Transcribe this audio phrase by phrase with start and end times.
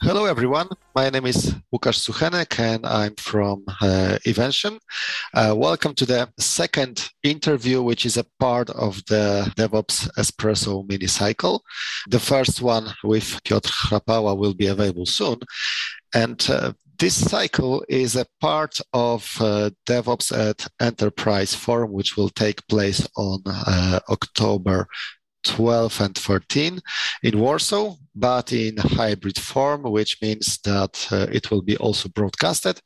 [0.00, 0.68] Hello, everyone.
[0.94, 4.78] My name is Łukasz Suchenek, and I'm from uh, Evention.
[5.34, 11.08] Uh, welcome to the second interview, which is a part of the DevOps Espresso mini
[11.08, 11.62] cycle.
[12.08, 15.40] The first one with Piotr Chrapała will be available soon.
[16.14, 22.28] And uh, this cycle is a part of uh, DevOps at Enterprise Forum, which will
[22.28, 24.86] take place on uh, October
[25.44, 26.80] 12 and 13
[27.22, 32.80] in Warsaw, but in hybrid form, which means that uh, it will be also broadcasted.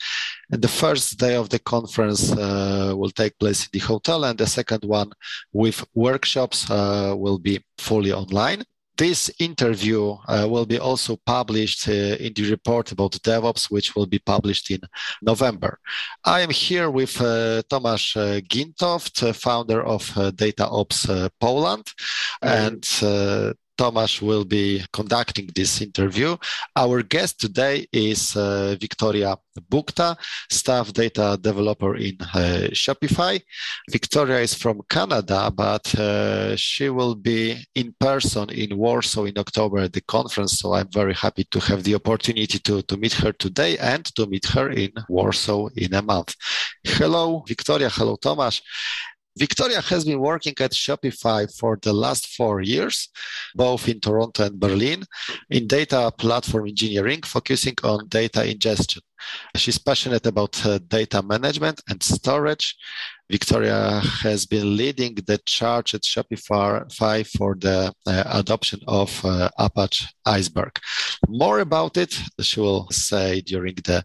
[0.51, 4.39] And the first day of the conference uh, will take place in the hotel, and
[4.39, 5.11] the second one
[5.53, 8.65] with workshops uh, will be fully online.
[9.01, 14.05] This interview uh, will be also published uh, in the report about DevOps, which will
[14.05, 14.81] be published in
[15.23, 15.79] November.
[16.23, 21.87] I am here with uh, Tomasz uh, Gintowt, founder of uh, DataOps uh, Poland,
[22.43, 22.85] and
[23.81, 26.37] Tomasz will be conducting this interview.
[26.77, 29.39] Our guest today is uh, Victoria
[29.71, 30.19] Bukta,
[30.51, 33.41] staff data developer in uh, Shopify.
[33.91, 39.79] Victoria is from Canada, but uh, she will be in person in Warsaw in October
[39.79, 40.59] at the conference.
[40.59, 44.27] So I'm very happy to have the opportunity to, to meet her today and to
[44.27, 46.35] meet her in Warsaw in a month.
[46.85, 47.89] Hello, Victoria.
[47.89, 48.61] Hello, Tomasz.
[49.39, 53.09] Victoria has been working at Shopify for the last four years,
[53.55, 55.05] both in Toronto and Berlin,
[55.51, 59.03] in data platform engineering, focusing on data ingestion.
[59.57, 62.77] She's passionate about uh, data management and storage.
[63.31, 70.07] Victoria has been leading the charge at Shopify for the uh, adoption of uh, Apache
[70.27, 70.79] Iceberg.
[71.29, 74.05] More about it, she will say during the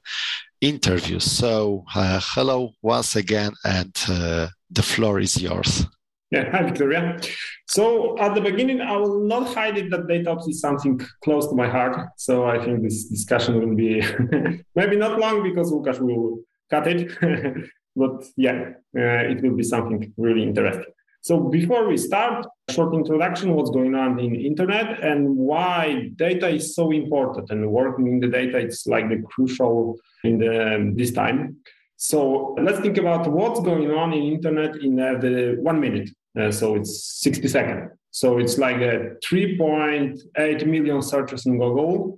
[0.62, 1.20] interview.
[1.20, 5.86] So, uh, hello once again, and uh, the floor is yours.
[6.32, 7.20] Yeah, hi, Victoria.
[7.68, 11.56] So at the beginning, I will not hide it that DataOps is something close to
[11.56, 12.08] my heart.
[12.18, 14.04] So I think this discussion will be
[14.76, 16.40] maybe not long because Łukasz will
[16.70, 17.12] cut it.
[17.96, 20.92] but yeah, uh, it will be something really interesting.
[21.22, 26.76] So before we start, short introduction, what's going on in internet and why data is
[26.76, 31.58] so important and working in the data, it's like the crucial in the, this time.
[31.98, 36.10] So let's think about what's going on in internet in uh, the one minute.
[36.38, 37.92] Uh, so it's 60 seconds.
[38.12, 42.18] So it's like a 3.8 million searches in Google.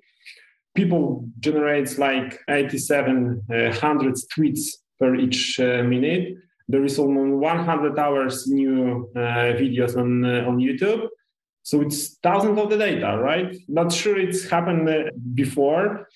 [0.75, 4.61] People generates like 8,700 tweets
[4.99, 6.35] per each uh, minute.
[6.67, 9.19] There is almost 100 hours new uh,
[9.57, 11.07] videos on uh, on YouTube.
[11.63, 13.55] So it's thousands of the data, right?
[13.67, 16.07] Not sure it's happened uh, before.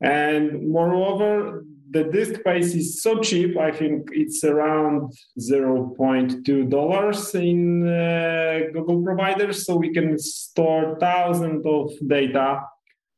[0.00, 3.56] And moreover, the disk space is so cheap.
[3.58, 9.66] I think it's around $0.2 in uh, Google providers.
[9.66, 12.62] So we can store thousands of data,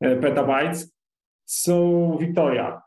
[0.03, 0.85] uh, petabytes.
[1.45, 2.81] So, Victoria,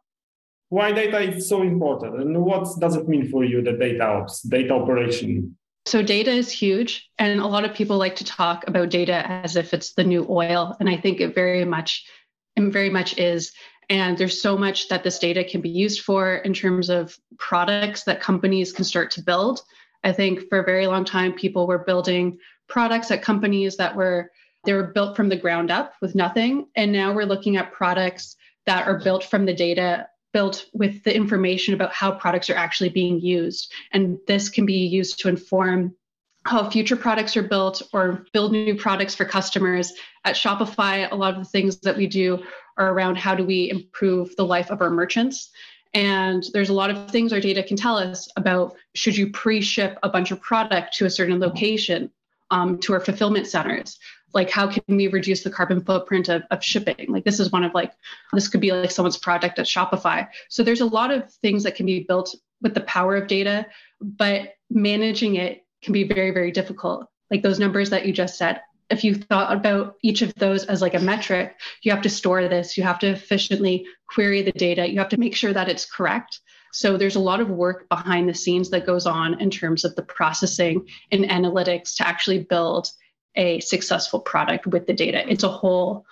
[0.68, 4.42] why data is so important and what does it mean for you, the data ops,
[4.42, 5.56] data operation?
[5.86, 7.10] So, data is huge.
[7.18, 10.26] And a lot of people like to talk about data as if it's the new
[10.28, 10.76] oil.
[10.78, 12.06] And I think it very much,
[12.54, 13.52] it very much is.
[13.90, 18.04] And there's so much that this data can be used for in terms of products
[18.04, 19.62] that companies can start to build.
[20.04, 24.30] I think for a very long time, people were building products at companies that were
[24.64, 26.66] they were built from the ground up with nothing.
[26.76, 28.36] And now we're looking at products
[28.66, 32.90] that are built from the data, built with the information about how products are actually
[32.90, 33.72] being used.
[33.92, 35.96] And this can be used to inform
[36.44, 39.92] how future products are built or build new products for customers.
[40.24, 42.42] At Shopify, a lot of the things that we do
[42.78, 45.50] are around how do we improve the life of our merchants.
[45.92, 49.60] And there's a lot of things our data can tell us about should you pre
[49.60, 52.10] ship a bunch of product to a certain location
[52.50, 53.98] um, to our fulfillment centers?
[54.32, 57.06] Like, how can we reduce the carbon footprint of, of shipping?
[57.08, 57.92] Like, this is one of like,
[58.32, 60.28] this could be like someone's project at Shopify.
[60.48, 63.66] So, there's a lot of things that can be built with the power of data,
[64.00, 67.06] but managing it can be very, very difficult.
[67.30, 68.60] Like those numbers that you just said,
[68.90, 72.48] if you thought about each of those as like a metric, you have to store
[72.48, 75.86] this, you have to efficiently query the data, you have to make sure that it's
[75.86, 76.40] correct.
[76.72, 79.94] So there's a lot of work behind the scenes that goes on in terms of
[79.94, 82.90] the processing and analytics to actually build
[83.36, 85.24] a successful product with the data.
[85.28, 86.04] It's a whole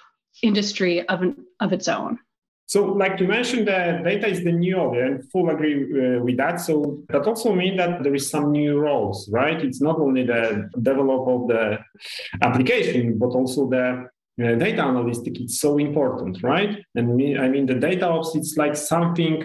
[0.43, 2.19] industry of, an, of its own.
[2.69, 6.37] So, like you mentioned, the data is the new oil, and full agree uh, with
[6.37, 6.61] that.
[6.61, 9.59] So that also means that there is some new roles, right?
[9.59, 11.79] It's not only the develop of the
[12.43, 14.11] application, but also the
[14.45, 15.41] uh, data analytic.
[15.41, 16.77] It's so important, right?
[16.95, 19.45] And me, I mean, the data ops, it's like something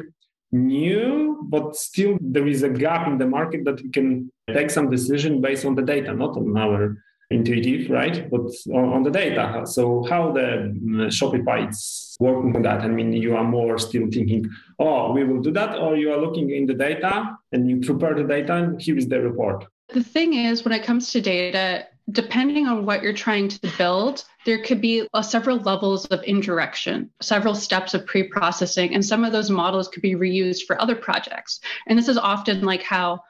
[0.52, 4.90] new, but still there is a gap in the market that we can take some
[4.90, 6.98] decision based on the data, not on our
[7.30, 8.30] intuitive, right?
[8.30, 9.66] But on, the data.
[9.66, 12.82] So how the um, Shopify is working on that?
[12.82, 14.50] I mean, you are more still thinking,
[14.80, 18.16] oh, we will do that, or you are looking in the data and you prepare
[18.16, 19.66] the data and here is the report.
[19.90, 24.26] The thing is, when it comes to data, depending on what you're trying to build,
[24.46, 29.24] there could be uh, several levels of indirection, several steps of pre processing, and some
[29.24, 31.60] of those models could be reused for other projects.
[31.88, 33.22] And this is often like how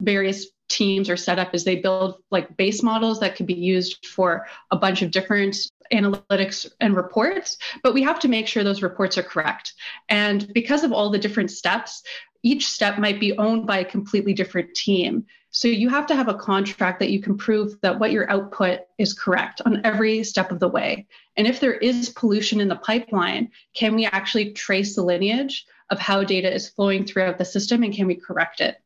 [0.00, 4.06] various teams are set up is they build like base models that could be used
[4.06, 5.56] for a bunch of different
[5.92, 9.72] analytics and reports but we have to make sure those reports are correct.
[10.08, 12.02] And because of all the different steps
[12.42, 15.26] each step might be owned by a completely different team.
[15.50, 18.80] So you have to have a contract that you can prove that what your output
[18.96, 21.06] is correct on every step of the way.
[21.36, 25.98] And if there is pollution in the pipeline can we actually trace the lineage of
[25.98, 28.76] how data is flowing throughout the system and can we correct it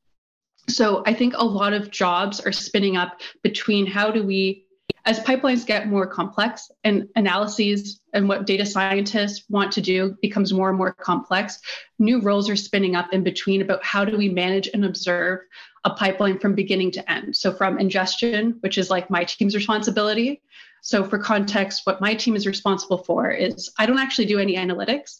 [0.69, 4.67] so I think a lot of jobs are spinning up between how do we,
[5.05, 10.53] as pipelines get more complex and analyses and what data scientists want to do becomes
[10.53, 11.59] more and more complex,
[11.99, 15.41] new roles are spinning up in between about how do we manage and observe
[15.85, 17.35] a pipeline from beginning to end.
[17.35, 20.41] So from ingestion, which is like my team's responsibility.
[20.81, 24.57] So for context, what my team is responsible for is I don't actually do any
[24.57, 25.19] analytics,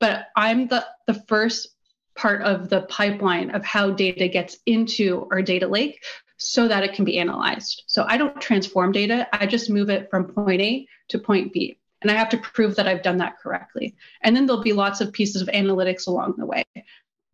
[0.00, 1.68] but I'm the, the first
[2.14, 6.02] part of the pipeline of how data gets into our data lake
[6.36, 7.84] so that it can be analyzed.
[7.86, 11.78] So I don't transform data, I just move it from point A to point B.
[12.02, 13.94] And I have to prove that I've done that correctly.
[14.22, 16.64] And then there'll be lots of pieces of analytics along the way.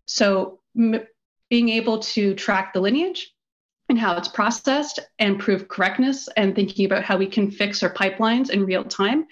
[0.05, 1.07] So m-
[1.49, 3.35] being able to track the lineage
[3.89, 7.93] and how it's processed and prove correctness and thinking about how we can fix our
[7.93, 9.27] pipelines in real time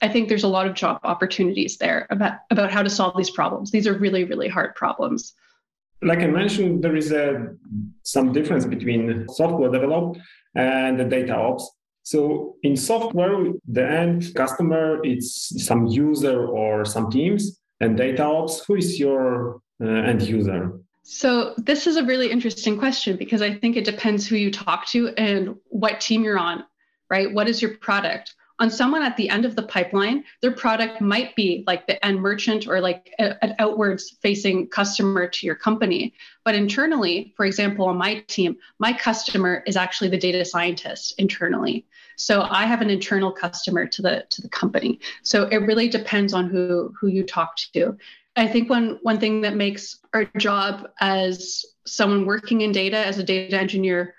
[0.00, 3.30] I think there's a lot of job opportunities there about, about how to solve these
[3.30, 3.70] problems.
[3.70, 5.34] These are really, really hard problems.
[6.02, 7.48] Like I mentioned, there is a,
[8.04, 10.16] some difference between software develop
[10.54, 11.68] and the data ops.
[12.04, 18.64] So in software, the end customer it's some user or some teams, and data ops,
[18.64, 20.80] who is your uh, end user?
[21.02, 24.86] So this is a really interesting question because I think it depends who you talk
[24.88, 26.64] to and what team you're on,
[27.10, 27.32] right?
[27.32, 28.34] What is your product?
[28.60, 32.20] On someone at the end of the pipeline, their product might be like the end
[32.20, 36.12] merchant or like a, an outwards facing customer to your company.
[36.44, 41.86] But internally, for example, on my team, my customer is actually the data scientist internally.
[42.16, 44.98] So I have an internal customer to the to the company.
[45.22, 47.96] So it really depends on who who you talk to.
[48.34, 53.18] I think one one thing that makes our job as someone working in data as
[53.18, 54.14] a data engineer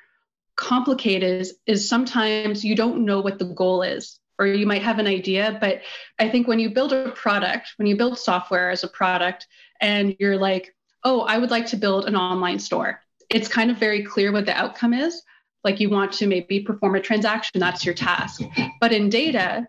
[0.56, 5.00] complicated is, is sometimes you don't know what the goal is or you might have
[5.00, 5.58] an idea.
[5.60, 5.82] But
[6.18, 9.48] I think when you build a product, when you build software as a product,
[9.82, 13.78] and you're like, oh, I would like to build an online store, it's kind of
[13.78, 15.22] very clear what the outcome is.
[15.64, 18.42] Like you want to maybe perform a transaction, that's your task.
[18.80, 19.68] But in data,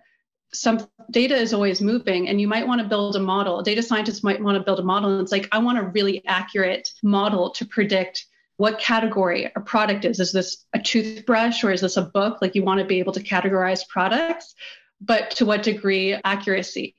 [0.52, 4.24] some data is always moving and you might want to build a model data scientist
[4.24, 7.50] might want to build a model and it's like i want a really accurate model
[7.50, 8.26] to predict
[8.60, 10.20] what category a product is.
[10.20, 12.42] Is this a toothbrush or is this a book?
[12.42, 14.54] Like you want to be able to categorize products,
[15.00, 16.94] but to what degree accuracy?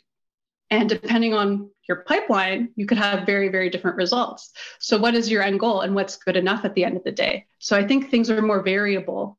[0.72, 4.54] And depending on your pipeline, you could have very, very different results.
[4.80, 7.12] So, what is your end goal and what's good enough at the end of the
[7.12, 7.46] day?
[7.60, 9.38] So, I think things are more variable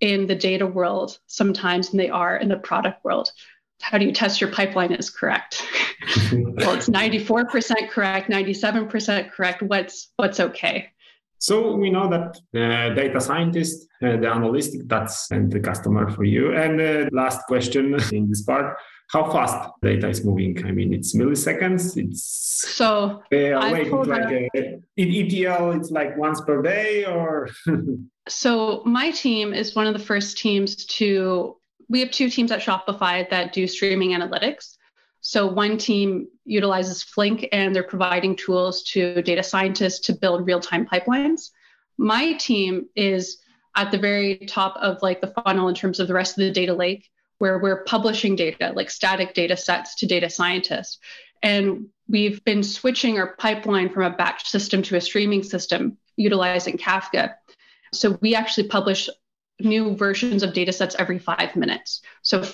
[0.00, 3.32] in the data world sometimes than they are in the product world.
[3.82, 5.62] How do you test your pipeline is correct?
[6.32, 9.60] well, it's 94% correct, 97% correct.
[9.60, 10.92] What's what's okay?
[11.40, 16.24] So we know that the data scientist, uh, the analyst, that's and the customer for
[16.24, 16.54] you.
[16.54, 18.76] And the uh, last question in this part,
[19.08, 20.64] how fast data is moving?
[20.66, 21.96] I mean, it's milliseconds.
[21.96, 22.22] It's
[22.76, 27.48] so uh, wait, it's like a, in ETL, it's like once per day, or
[28.28, 31.56] so my team is one of the first teams to.
[31.88, 34.76] We have two teams at Shopify that do streaming analytics.
[35.20, 40.86] So one team utilizes Flink and they're providing tools to data scientists to build real-time
[40.86, 41.50] pipelines.
[41.98, 43.38] My team is
[43.76, 46.50] at the very top of like the funnel in terms of the rest of the
[46.50, 47.08] data lake
[47.38, 50.98] where we're publishing data like static data sets to data scientists.
[51.42, 56.76] And we've been switching our pipeline from a batch system to a streaming system utilizing
[56.76, 57.34] Kafka.
[57.92, 59.08] So we actually publish
[59.58, 62.02] new versions of data sets every five minutes.
[62.22, 62.44] So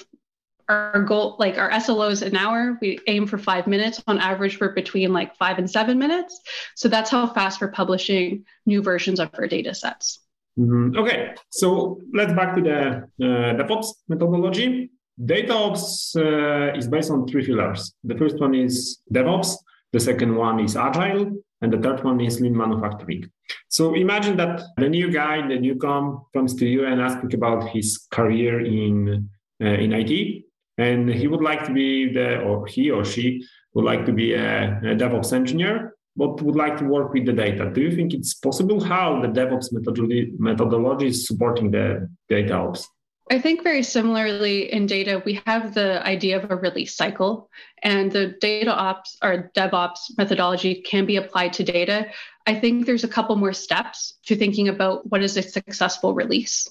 [0.69, 4.71] our goal, like our SLOs an hour, we aim for five minutes on average for
[4.71, 6.41] between like five and seven minutes.
[6.75, 10.21] So that's how fast we're publishing new versions of our data sets.
[10.59, 10.97] Mm-hmm.
[10.99, 12.81] Okay, so let's back to the
[13.25, 14.91] uh, DevOps methodology.
[15.23, 17.95] DataOps uh, is based on three pillars.
[18.05, 19.57] The first one is DevOps.
[19.93, 23.31] The second one is Agile, and the third one is lean manufacturing.
[23.69, 28.07] So imagine that the new guy, the newcomer, comes to you and asks about his
[28.11, 29.29] career in
[29.63, 30.45] uh, in IT,
[30.79, 34.35] and he would like to be the or he or she would like to be
[34.35, 37.71] a, a DevOps engineer, but would like to work with the data.
[37.71, 38.83] Do you think it's possible?
[38.83, 42.89] How the DevOps methodology methodology is supporting the data ops?
[43.29, 47.51] I think very similarly in data, we have the idea of a release cycle,
[47.83, 52.07] and the data ops or DevOps methodology can be applied to data.
[52.47, 56.69] I think there's a couple more steps to thinking about what is a successful release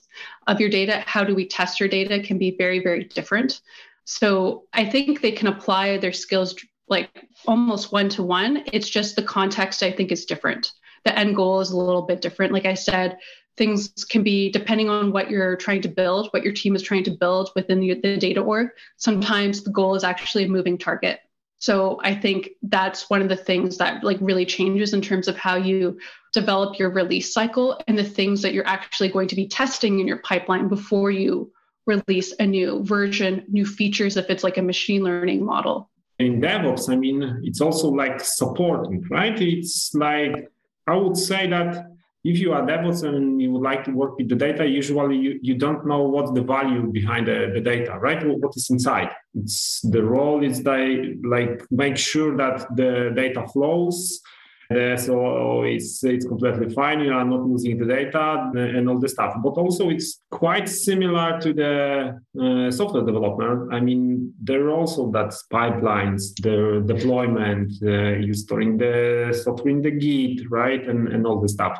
[0.47, 1.03] of your data.
[1.05, 3.59] How do we test your data can be very, very different.
[4.05, 6.55] So I think they can apply their skills
[6.88, 7.09] like
[7.47, 8.63] almost one to one.
[8.71, 10.71] It's just the context I think is different.
[11.03, 12.53] The end goal is a little bit different.
[12.53, 13.17] Like I said,
[13.57, 17.03] things can be depending on what you're trying to build, what your team is trying
[17.05, 18.69] to build within the, the data org.
[18.97, 21.19] Sometimes the goal is actually a moving target.
[21.57, 25.38] So I think that's one of the things that like really changes in terms of
[25.38, 25.97] how you
[26.33, 30.07] develop your release cycle and the things that you're actually going to be testing in
[30.07, 31.51] your pipeline before you
[31.86, 35.89] release a new version, new features if it's like a machine learning model.
[36.20, 39.39] In DevOps, I mean, it's also like supporting, right?
[39.39, 40.50] It's like
[40.88, 41.88] I would say that
[42.24, 45.39] if you are DevOps and you would like to work with the data, usually you,
[45.44, 48.25] you don't know what's the value behind the, the data, right?
[48.25, 49.12] What is inside?
[49.36, 54.22] It's the role is they like make sure that the data flows.
[54.69, 57.00] Uh, so it's it's completely fine.
[57.00, 59.36] You are not losing the data and all the stuff.
[59.43, 63.74] But also it's quite similar to the uh, software development.
[63.74, 69.81] I mean, there are also that pipelines, the deployment, uh, you storing the software in
[69.81, 71.77] the Git, right, and and all the stuff.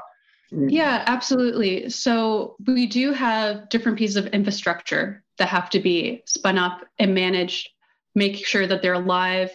[0.52, 1.90] Yeah, absolutely.
[1.90, 7.14] So we do have different pieces of infrastructure that have to be spun up and
[7.14, 7.70] managed,
[8.14, 9.52] make sure that they're live.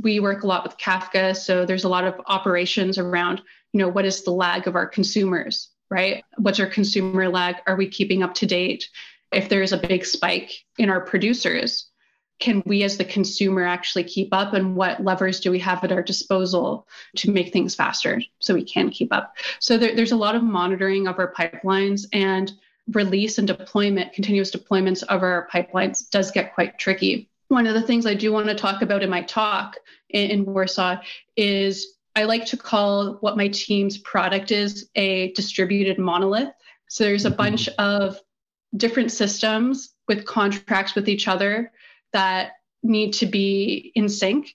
[0.00, 3.88] We work a lot with Kafka, so there's a lot of operations around, you know,
[3.88, 6.24] what is the lag of our consumers, right?
[6.38, 7.56] What's our consumer lag?
[7.66, 8.88] Are we keeping up to date?
[9.32, 11.90] If there's a big spike in our producers,
[12.42, 15.92] can we as the consumer actually keep up and what levers do we have at
[15.92, 20.16] our disposal to make things faster so we can keep up so there, there's a
[20.16, 22.52] lot of monitoring of our pipelines and
[22.92, 27.82] release and deployment continuous deployments of our pipelines does get quite tricky one of the
[27.82, 29.76] things i do want to talk about in my talk
[30.08, 30.96] in, in warsaw
[31.36, 36.52] is i like to call what my team's product is a distributed monolith.
[36.88, 37.36] So there's a mm-hmm.
[37.38, 38.20] bunch of
[38.76, 41.72] different systems with contracts with each other
[42.12, 44.54] that need to be in sync.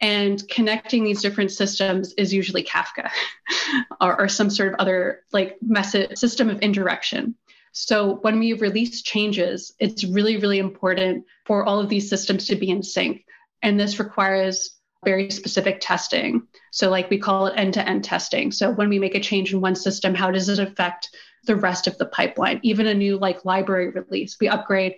[0.00, 3.10] And connecting these different systems is usually kafka
[4.00, 7.36] or, or, some sort of other like message system of indirection
[7.74, 12.56] so when we release changes it's really really important for all of these systems to
[12.56, 13.24] be in sync.
[13.62, 16.46] And this requires very specific testing.
[16.70, 18.52] So like we call it end-to-end testing.
[18.52, 21.10] So when we make a change in one system how does it affect
[21.44, 22.60] the rest of the pipeline?
[22.62, 24.94] Even a new like library release we upgrade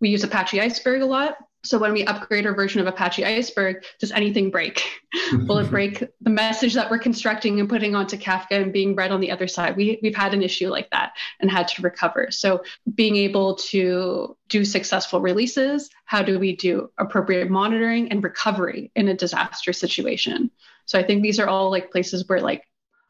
[0.00, 3.84] we use apache iceberg a lot so when we upgrade our version of Apache Iceberg,
[3.98, 4.82] does anything break?
[5.32, 9.12] Will it break the message that we're constructing and putting onto Kafka and being read
[9.12, 9.76] on the other side?
[9.76, 12.28] We, we've had an issue like that and had to recover.
[12.30, 12.64] So
[12.94, 19.08] being able to do successful releases, how do we do appropriate monitoring and recovery in
[19.08, 20.50] a disaster situation?
[20.86, 22.64] So I think these are all like places where like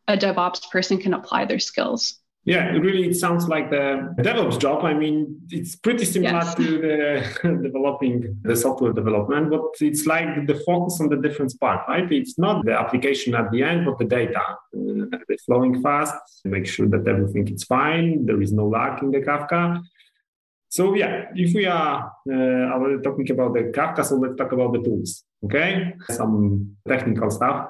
[0.09, 2.19] a DevOps person can apply their skills.
[2.51, 4.85] Yeah, really, it sounds like the DevOps job.
[4.85, 6.55] I mean, it's pretty similar yes.
[6.57, 11.87] to the developing the software development, but it's like the focus on the different part,
[11.87, 12.11] right?
[12.11, 14.43] It's not the application at the end, but the data.
[14.77, 15.17] Uh,
[15.47, 16.15] flowing fast,
[16.45, 19.81] make sure that everything is fine, there is no lag in the Kafka.
[20.69, 24.83] So yeah, if we are uh, talking about the Kafka, so let's talk about the
[24.83, 25.95] tools, okay?
[26.11, 27.69] Some technical stuff.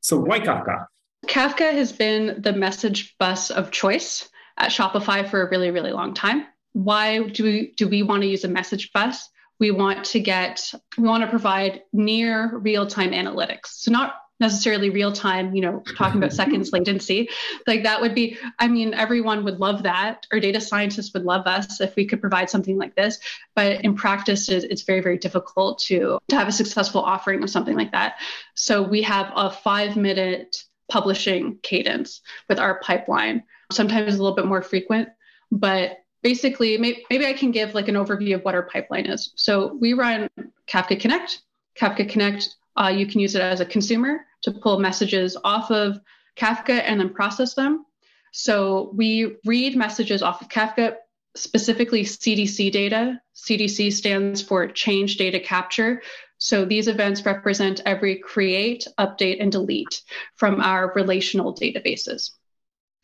[0.00, 0.86] So why Kafka?
[1.26, 6.14] Kafka has been the message bus of choice at Shopify for a really, really long
[6.14, 6.46] time.
[6.72, 9.28] Why do we do we want to use a message bus?
[9.60, 13.66] We want to get we want to provide near real-time analytics.
[13.66, 17.28] So not necessarily real time, you know, talking about seconds latency.
[17.66, 21.46] Like that would be, I mean, everyone would love that, or data scientists would love
[21.46, 23.18] us if we could provide something like this.
[23.54, 27.76] But in practice, it's very, very difficult to, to have a successful offering of something
[27.76, 28.16] like that.
[28.54, 32.20] So we have a five minute publishing cadence
[32.50, 33.42] with our pipeline.
[33.72, 35.08] Sometimes a little bit more frequent,
[35.50, 39.32] but basically, maybe, I can give like an overview of what our pipeline is.
[39.36, 40.28] So we run
[40.68, 41.40] Kafka Connect.
[41.80, 45.98] Kafka Connect, uh, you can use it as a consumer to pull messages off of
[46.36, 47.86] Kafka and then process them.
[48.32, 50.96] So we read messages off of Kafka,
[51.34, 53.18] specifically CDC data.
[53.34, 56.02] CDC stands for Change Data Capture.
[56.42, 60.02] So these events represent every create, update, and delete
[60.34, 62.32] from our relational databases.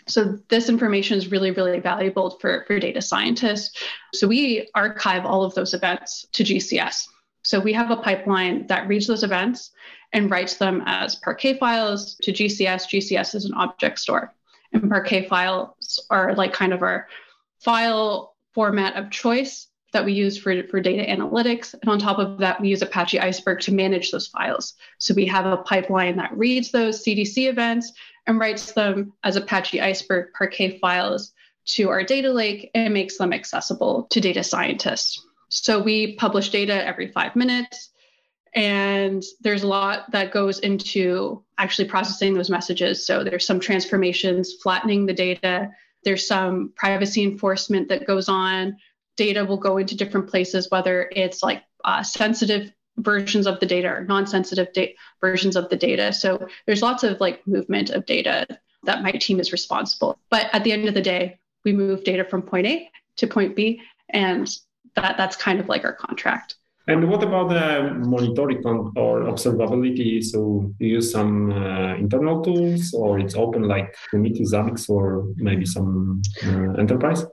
[0.08, 3.80] So this information is really, really valuable for, for data scientists.
[4.12, 7.04] So we archive all of those events to GCS.
[7.44, 9.70] So we have a pipeline that reads those events
[10.12, 12.88] and writes them as Parquet files to GCS.
[12.88, 14.34] GCS is an object store.
[14.72, 17.06] And Parquet files are like kind of our
[17.60, 21.74] file format of choice that we use for, for data analytics.
[21.74, 24.74] And on top of that, we use Apache Iceberg to manage those files.
[24.98, 27.92] So we have a pipeline that reads those CDC events
[28.26, 31.32] and writes them as Apache Iceberg Parquet files
[31.68, 35.24] to our data lake and makes them accessible to data scientists.
[35.48, 37.90] So we publish data every five minutes.
[38.54, 43.06] And there's a lot that goes into actually processing those messages.
[43.06, 45.70] So there's some transformations, flattening the data.
[46.04, 48.76] There's some privacy enforcement that goes on.
[49.18, 53.88] Data will go into different places, whether it's like uh, sensitive versions of the data
[53.88, 56.12] or non-sensitive da- versions of the data.
[56.12, 58.46] So there's lots of like movement of data
[58.84, 60.18] that my team is responsible.
[60.30, 63.56] But at the end of the day, we move data from point A to point
[63.56, 64.48] B, and
[64.94, 66.54] that that's kind of like our contract.
[66.86, 68.64] And what about the monitoring
[68.96, 70.24] or observability?
[70.24, 76.22] So you use some uh, internal tools, or it's open like Prometheus, or maybe some
[76.46, 77.26] uh, enterprise?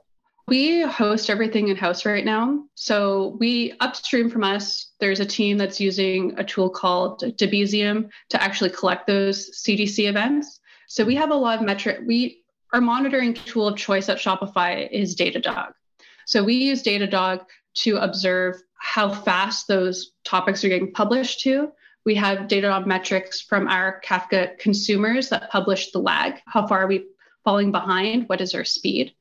[0.48, 2.64] We host everything in house right now.
[2.76, 8.40] So we upstream from us, there's a team that's using a tool called Debezium to
[8.40, 10.60] actually collect those CDC events.
[10.86, 12.00] So we have a lot of metric.
[12.06, 15.72] We our monitoring tool of choice at Shopify is Datadog.
[16.26, 17.44] So we use Datadog
[17.76, 21.72] to observe how fast those topics are getting published to.
[22.04, 26.34] We have Datadog metrics from our Kafka consumers that publish the lag.
[26.46, 27.06] How far are we
[27.44, 28.28] falling behind?
[28.28, 29.12] What is our speed?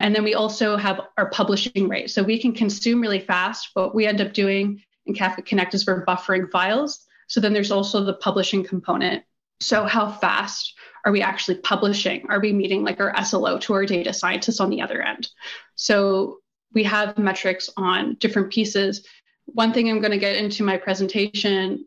[0.00, 2.10] And then we also have our publishing rate.
[2.10, 3.70] So we can consume really fast.
[3.74, 7.04] What we end up doing in Kafka Connect is we're buffering files.
[7.26, 9.24] So then there's also the publishing component.
[9.60, 10.74] So how fast
[11.04, 12.26] are we actually publishing?
[12.28, 15.28] Are we meeting like our SLO to our data scientists on the other end?
[15.74, 16.38] So
[16.72, 19.06] we have metrics on different pieces.
[19.46, 21.86] One thing I'm going to get into my presentation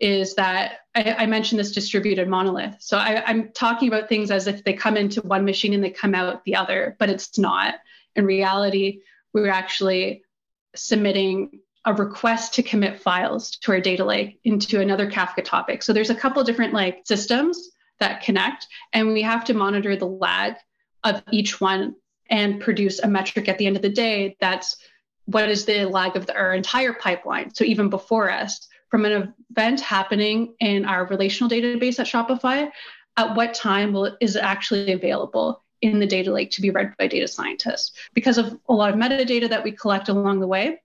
[0.00, 2.76] is that I, I, mentioned this distributed monolith.
[2.78, 5.90] So I, am talking about things as if they come into one machine and they
[5.90, 7.74] come out the other, but it's not.
[8.14, 9.00] In reality,
[9.32, 10.22] we're actually
[10.76, 15.82] submitting a request to commit files to our data lake into another Kafka topic.
[15.82, 20.06] So there's a couple different like systems that connect, and we have to monitor the
[20.06, 20.54] lag
[21.02, 21.96] of each one
[22.30, 24.76] and produce a metric at the end of the day that's
[25.24, 27.54] what is the lag of the, our entire pipeline.
[27.54, 32.70] So even before us, from an event happening in our relational database at Shopify,
[33.16, 36.94] at what time will is it actually available in the data lake to be read
[36.98, 37.92] by data scientists?
[38.14, 40.80] Because of a lot of metadata that we collect along the way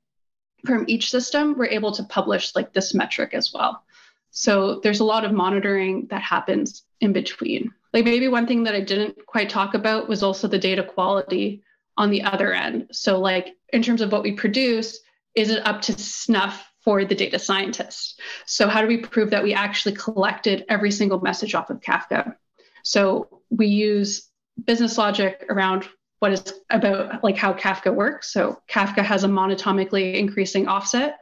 [0.65, 3.83] from each system, we're able to publish like this metric as well.
[4.31, 7.71] So there's a lot of monitoring that happens in between.
[7.93, 11.63] Like maybe one thing that I didn't quite talk about was also the data quality
[11.97, 12.87] on the other end.
[12.91, 14.99] So like in terms of what we produce,
[15.35, 18.19] is it up to snuff for the data scientist.
[18.45, 22.35] So, how do we prove that we actually collected every single message off of Kafka?
[22.83, 24.29] So, we use
[24.65, 25.87] business logic around
[26.19, 28.31] what is about like how Kafka works.
[28.31, 31.19] So, Kafka has a monotomically increasing offset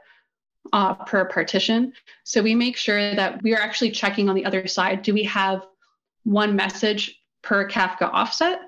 [0.73, 1.93] uh, per partition.
[2.23, 5.23] So, we make sure that we are actually checking on the other side do we
[5.23, 5.65] have
[6.23, 8.59] one message per Kafka offset?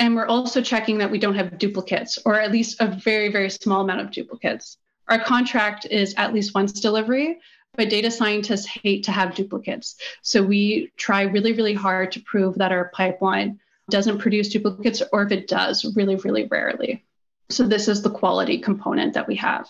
[0.00, 3.50] And we're also checking that we don't have duplicates, or at least a very, very
[3.50, 4.78] small amount of duplicates.
[5.08, 7.38] Our contract is at least once delivery,
[7.74, 9.96] but data scientists hate to have duplicates.
[10.22, 15.22] So we try really, really hard to prove that our pipeline doesn't produce duplicates, or
[15.22, 17.04] if it does, really, really rarely.
[17.48, 19.66] So this is the quality component that we have.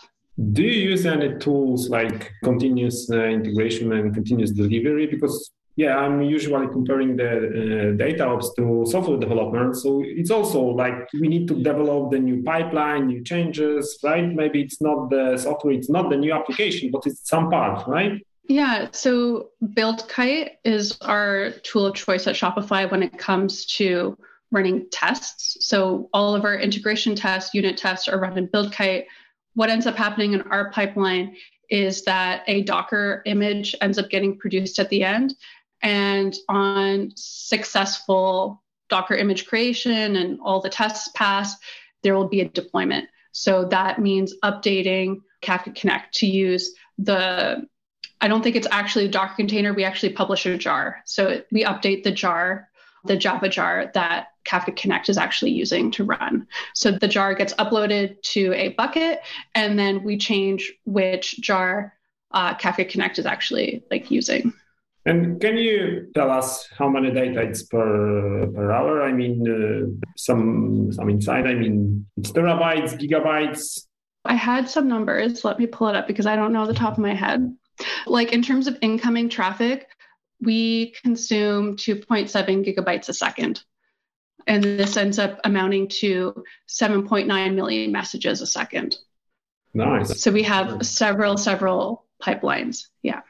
[0.53, 5.07] Do you use any tools like continuous uh, integration and continuous delivery?
[5.07, 9.76] Because yeah, I'm usually comparing the uh, data ops to software development.
[9.76, 14.26] So it's also like we need to develop the new pipeline, new changes, right?
[14.26, 18.20] Maybe it's not the software, it's not the new application, but it's some part, right?
[18.48, 24.18] Yeah, so Buildkite is our tool of choice at Shopify when it comes to
[24.50, 25.58] running tests.
[25.60, 29.04] So all of our integration tests, unit tests are run in Buildkite.
[29.54, 31.36] What ends up happening in our pipeline
[31.70, 35.34] is that a Docker image ends up getting produced at the end
[35.82, 41.56] and on successful Docker image creation and all the tests pass,
[42.02, 43.08] there will be a deployment.
[43.32, 47.66] So that means updating Kafka Connect to use the,
[48.20, 49.74] I don't think it's actually a Docker container.
[49.74, 51.02] We actually publish a jar.
[51.04, 52.68] So we update the jar,
[53.04, 56.48] the Java jar that Kafka Connect is actually using to run.
[56.74, 59.20] So the jar gets uploaded to a bucket,
[59.54, 61.92] and then we change which jar
[62.32, 64.52] uh, Kafka Connect is actually like using.
[65.08, 69.02] And can you tell us how many data it's per per hour?
[69.02, 71.46] I mean, uh, some some insight.
[71.46, 73.86] I mean, it's terabytes, gigabytes.
[74.26, 75.44] I had some numbers.
[75.44, 77.56] Let me pull it up because I don't know the top of my head.
[78.06, 79.88] Like in terms of incoming traffic,
[80.40, 82.28] we consume 2.7
[82.66, 83.62] gigabytes a second.
[84.46, 88.96] And this ends up amounting to 7.9 million messages a second.
[89.72, 90.20] Nice.
[90.20, 92.88] So we have several, several pipelines.
[93.02, 93.20] Yeah.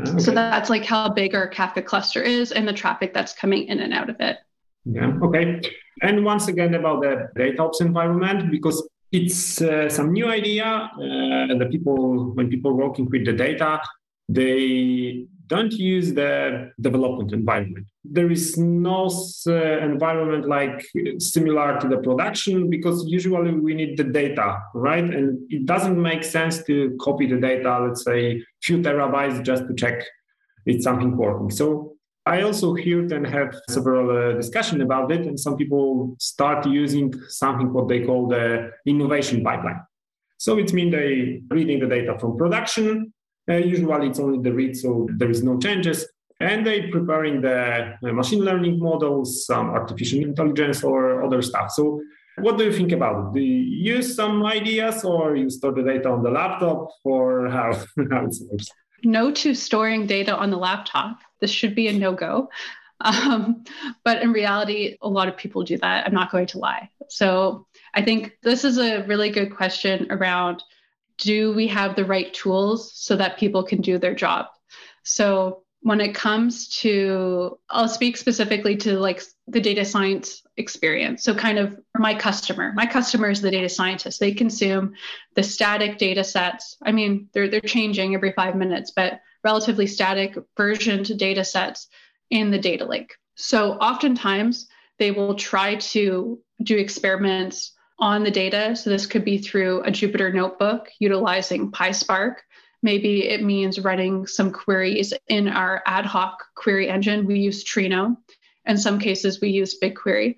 [0.00, 0.18] Okay.
[0.18, 3.80] So that's like how big our Kafka cluster is and the traffic that's coming in
[3.80, 4.38] and out of it.
[4.84, 5.12] Yeah.
[5.22, 5.60] Okay.
[6.02, 10.64] And once again about the DataOps environment, because it's uh, some new idea.
[10.64, 13.80] Uh, the people, when people working with the data,
[14.28, 17.86] they don't use the development environment.
[18.04, 19.08] There is no
[19.46, 20.84] uh, environment like
[21.18, 25.04] similar to the production because usually we need the data, right?
[25.04, 29.74] And it doesn't make sense to copy the data, let's say, few terabytes just to
[29.74, 30.02] check
[30.66, 31.50] it's something working.
[31.50, 36.66] So I also heard and have several uh, discussion about it, and some people start
[36.66, 39.80] using something what they call the innovation pipeline.
[40.38, 43.12] So it means they reading the data from production
[43.50, 46.06] uh, usually it's only the read, so there is no changes.
[46.42, 51.70] And they're preparing the machine learning models, some artificial intelligence or other stuff.
[51.70, 52.02] So
[52.38, 53.34] what do you think about it?
[53.34, 57.72] Do you use some ideas or you store the data on the laptop or how,
[58.10, 58.68] how it works?
[59.04, 61.18] No to storing data on the laptop.
[61.40, 62.48] This should be a no-go.
[63.00, 63.64] Um,
[64.04, 66.06] but in reality, a lot of people do that.
[66.06, 66.88] I'm not going to lie.
[67.08, 70.62] So I think this is a really good question around
[71.18, 74.46] do we have the right tools so that people can do their job?
[75.04, 81.24] So when it comes to I'll speak specifically to like the data science experience.
[81.24, 82.72] So kind of my customer.
[82.74, 84.20] My customer is the data scientist.
[84.20, 84.94] They consume
[85.34, 86.76] the static data sets.
[86.82, 91.88] I mean, they're they're changing every 5 minutes, but relatively static version to data sets
[92.30, 93.14] in the data lake.
[93.34, 94.68] So oftentimes
[94.98, 98.76] they will try to do experiments on the data.
[98.76, 102.36] So this could be through a Jupyter notebook utilizing PySpark.
[102.82, 107.26] Maybe it means running some queries in our ad hoc query engine.
[107.26, 108.16] We use Trino.
[108.66, 110.36] In some cases, we use BigQuery.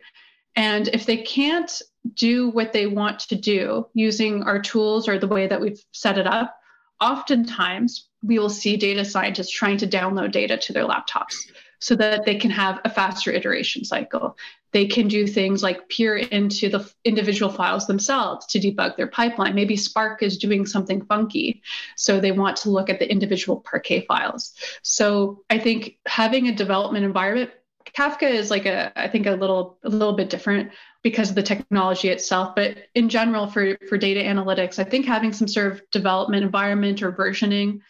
[0.56, 1.82] And if they can't
[2.14, 6.18] do what they want to do using our tools or the way that we've set
[6.18, 6.56] it up,
[7.00, 11.34] oftentimes we will see data scientists trying to download data to their laptops
[11.78, 14.36] so that they can have a faster iteration cycle.
[14.72, 19.54] They can do things like peer into the individual files themselves to debug their pipeline.
[19.54, 21.62] Maybe Spark is doing something funky,
[21.96, 24.52] so they want to look at the individual Parquet files.
[24.82, 27.50] So I think having a development environment,
[27.96, 30.72] Kafka is like a, I think a little, a little bit different
[31.04, 32.56] because of the technology itself.
[32.56, 37.02] But in general, for for data analytics, I think having some sort of development environment
[37.02, 37.80] or versioning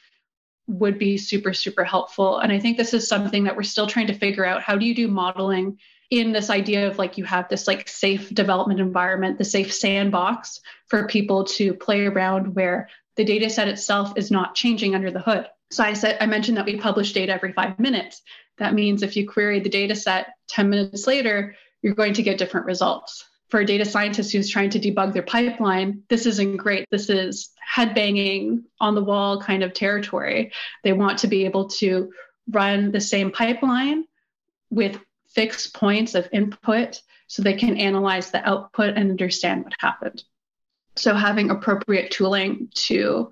[0.66, 2.38] would be super, super helpful.
[2.38, 4.62] And I think this is something that we're still trying to figure out.
[4.62, 5.78] How do you do modeling
[6.10, 10.60] in this idea of like you have this like safe development environment, the safe sandbox
[10.88, 15.20] for people to play around where the data set itself is not changing under the
[15.20, 15.46] hood.
[15.70, 18.22] So I said I mentioned that we publish data every five minutes.
[18.58, 22.38] That means if you query the data set 10 minutes later, you're going to get
[22.38, 23.24] different results
[23.54, 26.88] for a data scientist who's trying to debug their pipeline, this isn't great.
[26.90, 30.50] This is headbanging on the wall kind of territory.
[30.82, 32.10] They want to be able to
[32.50, 34.06] run the same pipeline
[34.70, 40.24] with fixed points of input so they can analyze the output and understand what happened.
[40.96, 43.30] So, having appropriate tooling to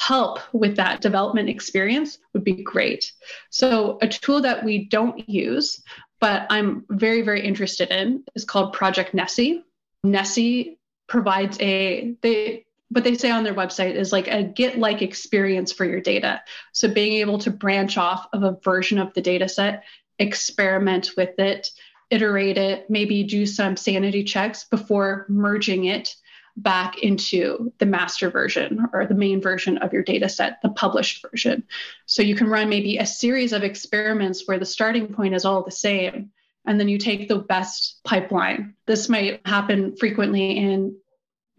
[0.00, 3.12] help with that development experience would be great.
[3.50, 5.80] So, a tool that we don't use,
[6.24, 9.62] but I'm very, very interested in is called Project Nessie.
[10.04, 15.02] Nessie provides a, they, what they say on their website is like a Git like
[15.02, 16.40] experience for your data.
[16.72, 19.84] So being able to branch off of a version of the data set,
[20.18, 21.68] experiment with it,
[22.08, 26.16] iterate it, maybe do some sanity checks before merging it
[26.56, 31.24] back into the master version or the main version of your data set, the published
[31.28, 31.64] version.
[32.06, 35.64] So you can run maybe a series of experiments where the starting point is all
[35.64, 36.30] the same.
[36.66, 38.74] And then you take the best pipeline.
[38.86, 40.96] This might happen frequently in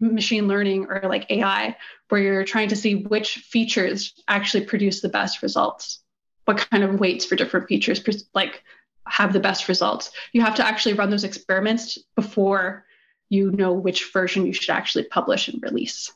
[0.00, 1.76] machine learning or like AI,
[2.08, 6.00] where you're trying to see which features actually produce the best results.
[6.44, 8.02] What kind of weights for different features
[8.34, 8.62] like
[9.06, 10.10] have the best results?
[10.32, 12.84] You have to actually run those experiments before
[13.28, 16.12] you know which version you should actually publish and release.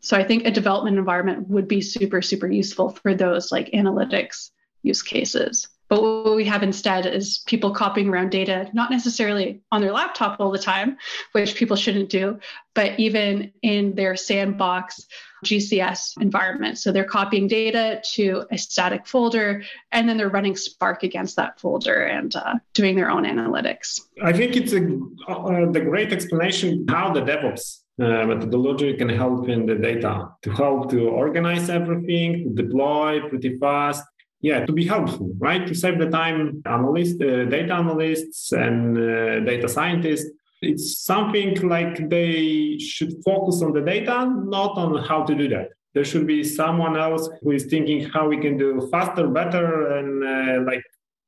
[0.00, 4.50] So I think a development environment would be super, super useful for those like analytics
[4.82, 5.68] use cases.
[5.88, 10.40] But what we have instead is people copying around data, not necessarily on their laptop
[10.40, 10.96] all the time,
[11.32, 12.40] which people shouldn't do,
[12.74, 15.06] but even in their sandbox
[15.46, 16.78] GCS environment.
[16.78, 21.60] So they're copying data to a static folder, and then they're running Spark against that
[21.60, 24.00] folder and uh, doing their own analytics.
[24.22, 24.82] I think it's a,
[25.28, 27.64] uh, the great explanation how the DevOps
[28.00, 33.58] uh, methodology can help in the data to help to organize everything, to deploy pretty
[33.58, 34.04] fast,
[34.40, 39.40] yeah to be helpful right to save the time analysts uh, data analysts and uh,
[39.50, 40.30] data scientists
[40.62, 45.68] it's something like they should focus on the data not on how to do that
[45.94, 50.24] there should be someone else who is thinking how we can do faster better and
[50.24, 50.82] uh, like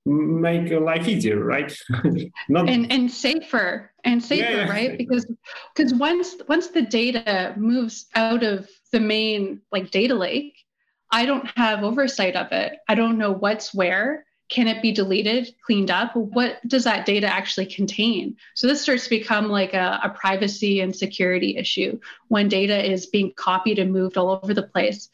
[0.06, 1.76] make life easier right
[2.48, 5.26] not and and safer and safer yeah, right because
[5.74, 10.54] because once once the data moves out of the main like data lake
[11.10, 12.78] I don't have oversight of it.
[12.88, 14.24] I don't know what's where.
[14.48, 16.16] Can it be deleted, cleaned up?
[16.16, 18.36] What does that data actually contain?
[18.54, 23.06] So this starts to become like a, a privacy and security issue when data is
[23.06, 25.10] being copied and moved all over the place.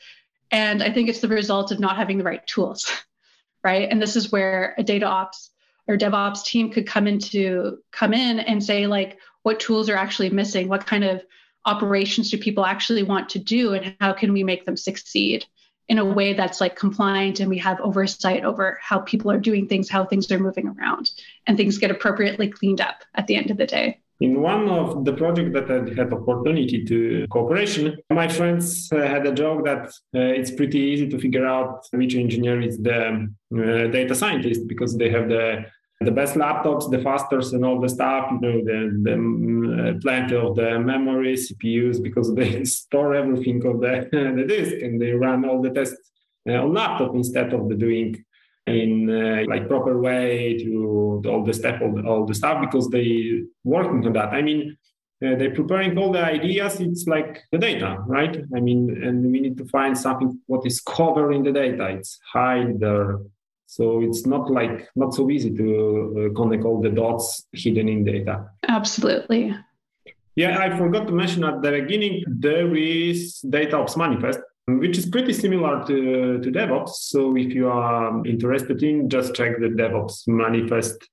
[0.50, 2.90] And I think it's the result of not having the right tools,
[3.64, 3.88] right?
[3.90, 5.50] And this is where a data ops
[5.88, 10.30] or DevOps team could come into come in and say like what tools are actually
[10.30, 11.22] missing, what kind of
[11.66, 15.46] operations do people actually want to do, and how can we make them succeed?
[15.88, 19.68] In a way that's like compliant and we have oversight over how people are doing
[19.68, 21.10] things, how things are moving around,
[21.46, 24.00] and things get appropriately cleaned up at the end of the day.
[24.20, 29.26] In one of the projects that I had opportunity to cooperation, my friends uh, had
[29.26, 33.86] a joke that uh, it's pretty easy to figure out which engineer is the uh,
[33.88, 35.64] data scientist because they have the
[36.00, 38.30] the best laptops, the fastest, and all the stuff.
[38.30, 39.14] You know, the, the
[39.88, 45.00] uh, plenty of the memory, CPUs, because they store everything on the the disk and
[45.00, 45.96] they run all the tests
[46.48, 48.24] uh, on laptop instead of the doing
[48.66, 52.60] in uh, like proper way to, to all the step all the, all the stuff
[52.60, 54.28] because they working on that.
[54.30, 54.76] I mean.
[55.24, 59.40] Uh, they're preparing all the ideas it's like the data right i mean and we
[59.40, 63.20] need to find something what is covering the data it's hide there
[63.74, 65.66] so it's not like not so easy to
[66.30, 68.48] uh, connect all the dots hidden in data.
[68.68, 69.52] Absolutely.
[70.36, 75.06] Yeah, I forgot to mention at the beginning there is data ops manifest, which is
[75.06, 76.90] pretty similar to, to DevOps.
[77.12, 81.08] So if you are interested in, just check the DevOps manifest.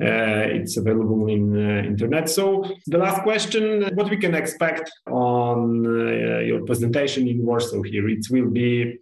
[0.00, 2.30] Uh, it's available in uh, internet.
[2.30, 8.08] So the last question: What we can expect on uh, your presentation in Warsaw here?
[8.08, 8.98] It will be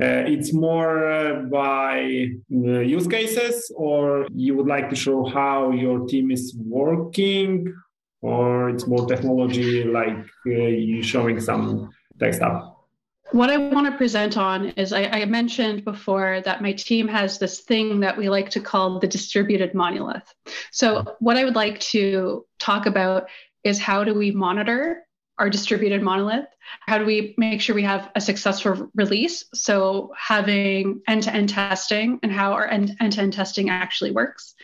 [0.00, 6.06] it's more uh, by uh, use cases, or you would like to show how your
[6.06, 7.74] team is working,
[8.22, 12.74] or it's more technology, like you showing some tech stuff.
[13.32, 17.38] What I want to present on is I, I, mentioned before that my team has
[17.38, 20.34] this thing that we like to call the distributed monolith.
[20.72, 23.28] So, what I would like to talk about
[23.62, 25.04] is how do we monitor
[25.40, 26.46] our distributed monolith?
[26.86, 29.44] How do we make sure we have a successful release?
[29.54, 34.54] So, having end to end testing and how our end to end testing actually works.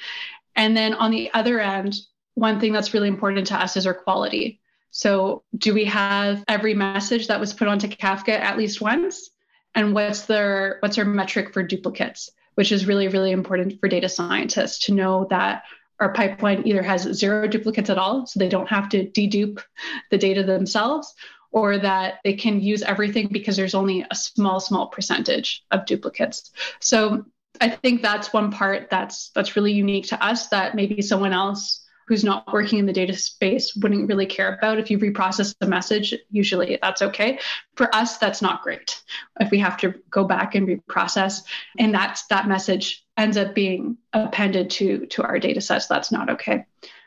[0.55, 1.95] And then on the other end,
[2.35, 4.61] one thing that's really important to us is our quality.
[4.91, 9.31] So, do we have every message that was put onto Kafka at least once?
[9.75, 14.09] And what's their what's our metric for duplicates, which is really really important for data
[14.09, 15.65] scientists to know that
[16.01, 19.63] our pipeline either has zero duplicates at all, so they don't have to dedupe
[20.11, 21.15] the data themselves,
[21.53, 26.51] or that they can use everything because there's only a small, small percentage of duplicates.
[26.81, 27.25] So
[27.61, 31.86] I think that's one part that's that's really unique to us that maybe someone else
[32.07, 34.79] who's not working in the data space wouldn't really care about.
[34.79, 37.39] If you reprocess the message, usually that's okay.
[37.75, 39.03] For us, that's not great.
[39.41, 41.43] If we have to go back and reprocess,
[41.79, 46.31] and that's that message ends up being appended to to our data sets, that's not
[46.31, 46.65] okay.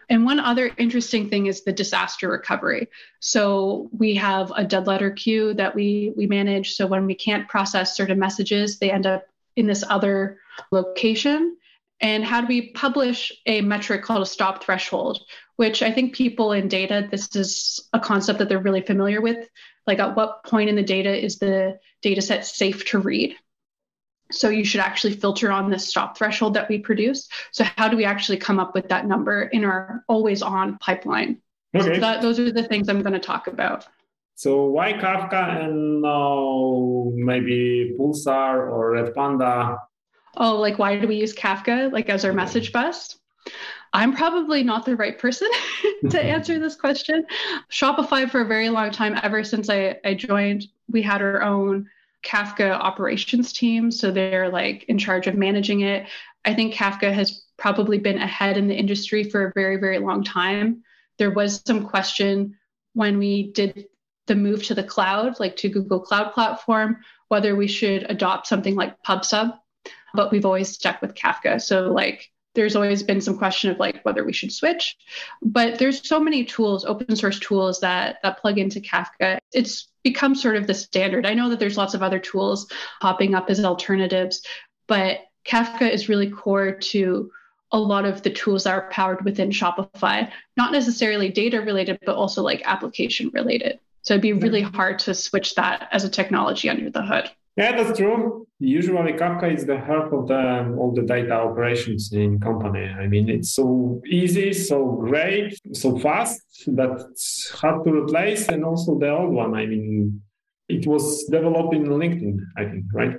[0.09, 2.89] And one other interesting thing is the disaster recovery.
[3.19, 6.73] So we have a dead letter queue that we we manage.
[6.73, 10.39] So when we can't process certain messages, they end up in this other
[10.71, 11.57] location
[12.01, 15.19] and how do we publish a metric called a stop threshold
[15.57, 19.47] which i think people in data this is a concept that they're really familiar with
[19.89, 23.35] like at what point in the data is the data set safe to read?
[24.31, 27.27] So you should actually filter on this stop threshold that we produce.
[27.51, 31.41] So how do we actually come up with that number in our always on pipeline?
[31.75, 31.95] Okay.
[31.95, 33.87] So that, those are the things i'm going to talk about.
[34.35, 39.75] So why kafka and uh, maybe pulsar or redpanda
[40.39, 43.17] oh, like why do we use Kafka like as our message bus?
[43.91, 45.49] I'm probably not the right person
[45.83, 46.17] to mm-hmm.
[46.17, 47.25] answer this question.
[47.71, 51.89] Shopify for a very long time, ever since I, I joined, we had our own
[52.23, 53.91] Kafka operations team.
[53.91, 56.07] So they're like in charge of managing it.
[56.45, 60.23] I think Kafka has probably been ahead in the industry for a very, very long
[60.23, 60.83] time.
[61.17, 62.55] There was some question
[62.93, 63.87] when we did
[64.27, 66.97] the move to the cloud, like to Google Cloud Platform,
[67.29, 69.57] whether we should adopt something like PubSub,
[70.13, 71.61] but we've always stuck with Kafka.
[71.61, 74.97] So, like, there's always been some question of like whether we should switch.
[75.41, 79.37] But there's so many tools open source tools that that plug into kafka.
[79.53, 81.25] It's become sort of the standard.
[81.25, 82.67] I know that there's lots of other tools
[83.01, 84.41] popping up as alternatives
[84.87, 87.31] but kafka is really core to
[87.71, 90.29] a lot of the tools that are powered within shopify.
[90.57, 93.79] Not necessarily data related but also like application related.
[94.01, 97.71] So it'd be really hard to switch that as a technology under the hood yeah,
[97.75, 98.47] that's true.
[98.59, 102.85] Usually, Kafka is the heart of the all the data operations in company.
[103.03, 108.47] I mean, it's so easy, so great, so fast that it's hard to replace.
[108.49, 109.53] And also the old one.
[109.55, 110.21] I mean,
[110.67, 113.15] it was developed in LinkedIn, I think, right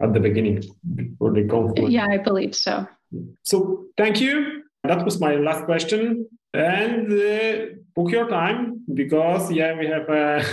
[0.00, 0.62] at the beginning
[0.94, 1.92] before the Confluent.
[1.92, 2.86] Yeah, I believe so.
[3.42, 4.62] So, thank you.
[4.82, 10.44] That was my last question and uh, book your time because yeah we have a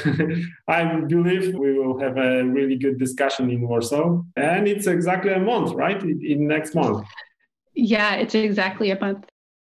[0.68, 5.40] i believe we will have a really good discussion in warsaw and it's exactly a
[5.40, 7.06] month right in next month
[7.76, 9.26] yeah it's exactly a month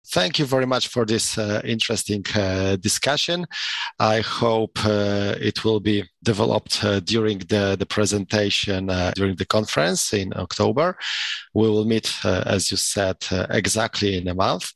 [0.08, 3.46] Thank you very much for this uh, interesting uh, discussion.
[4.00, 9.46] I hope uh, it will be developed uh, during the, the presentation uh, during the
[9.46, 10.96] conference in October.
[11.54, 13.18] We will meet, uh, as you said,
[13.50, 14.72] exactly in a month.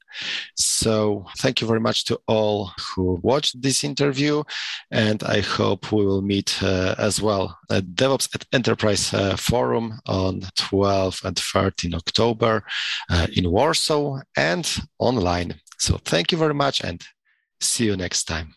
[0.57, 4.43] So thank you very much to all who watched this interview.
[4.91, 10.01] And I hope we will meet uh, as well at DevOps at Enterprise uh, Forum
[10.07, 12.65] on 12 and 13 October
[13.11, 14.67] uh, in Warsaw and
[14.99, 15.61] online.
[15.79, 17.03] So thank you very much and
[17.61, 18.55] see you next time.